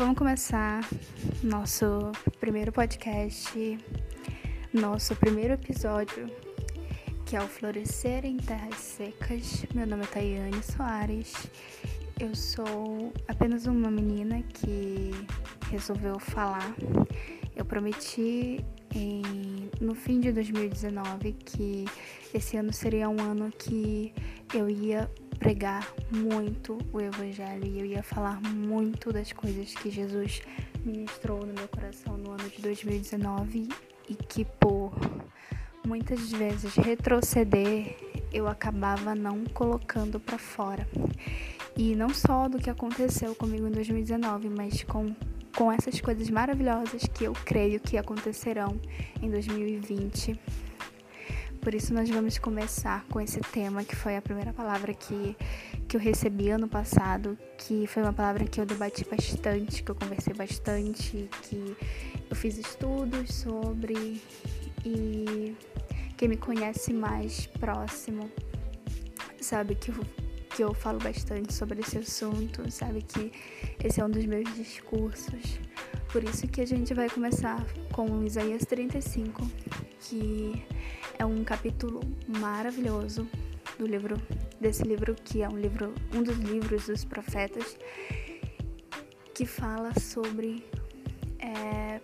[0.00, 0.80] Vamos começar
[1.42, 2.10] nosso
[2.40, 3.78] primeiro podcast,
[4.72, 6.26] nosso primeiro episódio,
[7.26, 9.66] que é o Florescer em Terras Secas.
[9.74, 11.34] Meu nome é Tayane Soares.
[12.18, 15.10] Eu sou apenas uma menina que
[15.70, 16.74] resolveu falar.
[17.54, 18.64] Eu prometi
[18.94, 19.22] em,
[19.80, 21.84] no fim de 2019 que
[22.34, 24.12] esse ano seria um ano que
[24.54, 30.42] eu ia pregar muito o Evangelho e eu ia falar muito das coisas que Jesus
[30.84, 33.68] ministrou no meu coração no ano de 2019
[34.08, 34.92] e que por
[35.86, 37.96] muitas vezes retroceder
[38.32, 40.86] eu acabava não colocando para fora.
[41.76, 45.14] E não só do que aconteceu comigo em 2019, mas com
[45.56, 48.80] com essas coisas maravilhosas que eu creio que acontecerão
[49.22, 50.38] em 2020
[51.60, 55.36] por isso nós vamos começar com esse tema que foi a primeira palavra que,
[55.86, 59.94] que eu recebi ano passado, que foi uma palavra que eu debati bastante, que eu
[59.94, 61.76] conversei bastante, que
[62.30, 64.22] eu fiz estudos sobre
[64.86, 65.54] e
[66.16, 68.30] quem me conhece mais próximo
[69.38, 69.92] sabe que
[70.60, 73.32] que eu falo bastante sobre esse assunto, sabe que
[73.82, 75.58] esse é um dos meus discursos.
[76.12, 79.50] Por isso que a gente vai começar com Isaías 35,
[80.00, 80.62] que
[81.18, 83.26] é um capítulo maravilhoso
[83.78, 84.20] do livro
[84.60, 87.78] desse livro que é um livro um dos livros dos profetas
[89.32, 90.62] que fala sobre
[91.38, 92.02] é,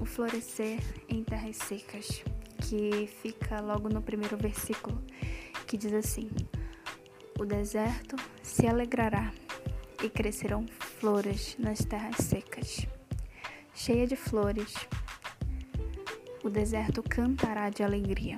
[0.00, 2.24] o florescer em terras secas
[2.62, 5.00] que fica logo no primeiro versículo
[5.68, 6.28] que diz assim
[7.42, 9.32] o deserto se alegrará
[10.00, 12.86] e crescerão flores nas terras secas
[13.74, 14.72] cheia de flores
[16.44, 18.36] o deserto cantará de alegria.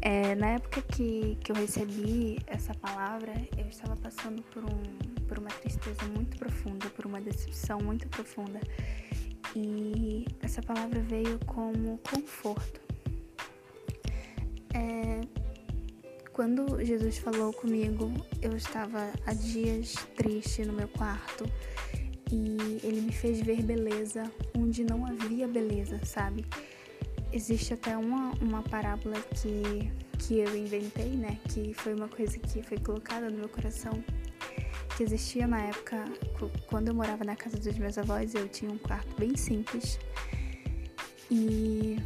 [0.00, 4.82] É, na época que, que eu recebi essa palavra, eu estava passando por, um,
[5.26, 8.60] por uma tristeza muito profunda, por uma decepção muito profunda.
[9.54, 12.80] E essa palavra veio como conforto.
[14.74, 15.13] É,
[16.34, 18.12] quando Jesus falou comigo,
[18.42, 21.48] eu estava há dias triste no meu quarto
[22.30, 24.24] e ele me fez ver beleza
[24.58, 26.44] onde não havia beleza, sabe?
[27.32, 31.38] Existe até uma, uma parábola que, que eu inventei, né?
[31.48, 33.92] Que foi uma coisa que foi colocada no meu coração,
[34.96, 36.04] que existia na época,
[36.66, 40.00] quando eu morava na casa dos meus avós, eu tinha um quarto bem simples.
[41.30, 41.96] E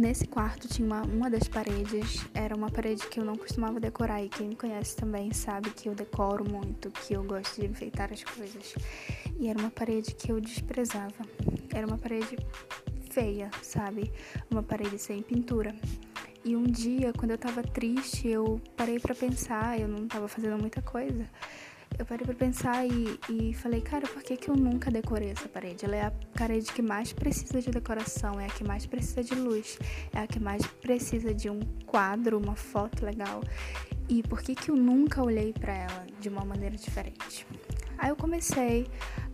[0.00, 4.22] Nesse quarto tinha uma, uma das paredes, era uma parede que eu não costumava decorar,
[4.22, 8.12] e quem me conhece também sabe que eu decoro muito, que eu gosto de enfeitar
[8.12, 8.74] as coisas.
[9.38, 11.12] E era uma parede que eu desprezava.
[11.74, 12.36] Era uma parede
[13.10, 14.12] feia, sabe?
[14.50, 15.74] Uma parede sem pintura.
[16.44, 20.58] E um dia, quando eu tava triste, eu parei para pensar, eu não tava fazendo
[20.58, 21.28] muita coisa
[22.00, 25.46] eu parei pra pensar e, e falei, cara, por que, que eu nunca decorei essa
[25.46, 25.84] parede?
[25.84, 29.34] Ela é a parede que mais precisa de decoração, é a que mais precisa de
[29.34, 29.78] luz,
[30.10, 33.42] é a que mais precisa de um quadro, uma foto legal.
[34.08, 37.46] E por que, que eu nunca olhei para ela de uma maneira diferente?
[37.98, 38.86] Aí eu comecei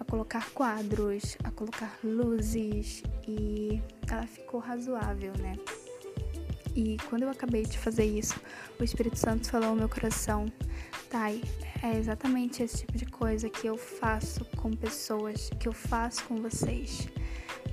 [0.00, 3.80] a colocar quadros, a colocar luzes e
[4.10, 5.56] ela ficou razoável, né?
[6.74, 8.40] E quando eu acabei de fazer isso,
[8.80, 10.46] o Espírito Santo falou ao meu coração:
[11.08, 11.40] Tai,
[11.82, 16.36] é exatamente esse tipo de coisa que eu faço com pessoas, que eu faço com
[16.36, 17.08] vocês.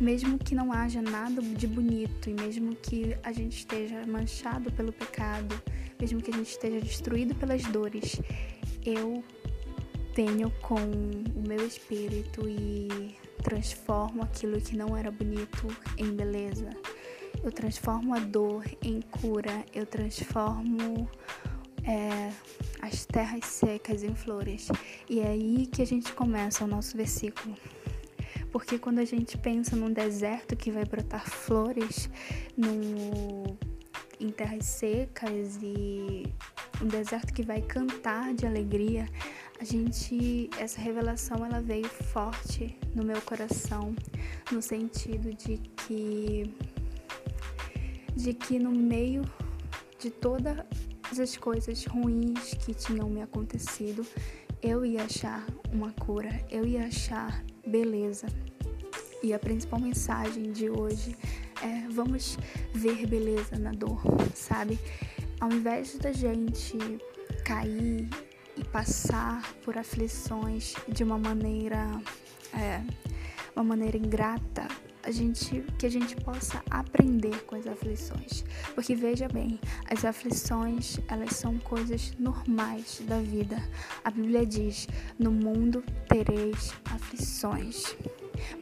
[0.00, 4.92] Mesmo que não haja nada de bonito e mesmo que a gente esteja manchado pelo
[4.92, 5.60] pecado,
[6.00, 8.20] mesmo que a gente esteja destruído pelas dores,
[8.84, 9.22] eu
[10.14, 15.66] venho com o meu espírito e transformo aquilo que não era bonito
[15.96, 16.70] em beleza
[17.44, 21.08] eu transformo a dor em cura, eu transformo
[21.86, 22.32] é,
[22.80, 24.68] as terras secas em flores.
[25.08, 27.54] E é aí que a gente começa o nosso versículo.
[28.50, 32.08] Porque quando a gente pensa num deserto que vai brotar flores,
[32.56, 33.58] no,
[34.20, 36.32] em terras secas e
[36.80, 39.08] um deserto que vai cantar de alegria,
[39.60, 43.94] a gente essa revelação ela veio forte no meu coração
[44.50, 46.54] no sentido de que
[48.14, 49.22] de que no meio
[49.98, 50.10] de
[51.14, 54.04] todas as coisas ruins que tinham me acontecido,
[54.60, 58.26] eu ia achar uma cura, eu ia achar beleza.
[59.22, 61.16] E a principal mensagem de hoje
[61.62, 62.36] é: vamos
[62.72, 64.02] ver beleza na dor,
[64.34, 64.76] sabe?
[65.40, 66.76] Ao invés da gente
[67.44, 68.08] cair
[68.56, 71.90] e passar por aflições de uma maneira,
[72.52, 72.82] é,
[73.54, 74.66] uma maneira ingrata,
[75.04, 78.44] a gente, que a gente possa aprender com as aflições.
[78.74, 79.60] Porque veja bem,
[79.90, 83.62] as aflições, elas são coisas normais da vida.
[84.04, 87.96] A Bíblia diz: "No mundo tereis aflições"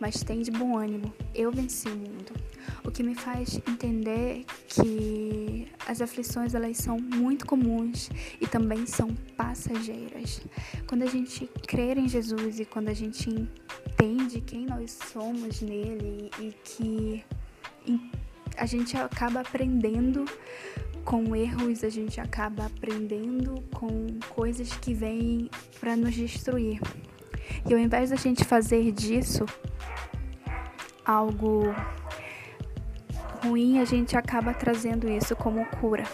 [0.00, 2.32] mas tem de bom ânimo, eu venci o mundo.
[2.84, 8.10] O que me faz entender que as aflições elas são muito comuns
[8.40, 10.40] e também são passageiras.
[10.86, 16.30] Quando a gente crer em Jesus e quando a gente entende quem nós somos nele
[16.38, 17.24] e que
[18.56, 20.24] a gente acaba aprendendo
[21.04, 26.80] com erros, a gente acaba aprendendo com coisas que vêm para nos destruir.
[27.68, 29.44] E ao invés da gente fazer disso
[31.04, 31.74] algo
[33.42, 36.04] ruim, a gente acaba trazendo isso como cura.